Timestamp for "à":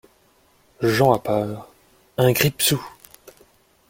1.13-1.19